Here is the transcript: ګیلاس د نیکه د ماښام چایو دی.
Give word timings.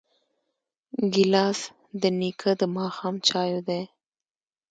ګیلاس 1.13 1.59
د 2.01 2.03
نیکه 2.19 2.51
د 2.59 2.61
ماښام 2.75 3.15
چایو 3.27 3.59
دی. 3.67 3.81